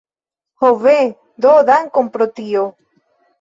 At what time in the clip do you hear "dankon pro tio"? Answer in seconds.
1.67-2.65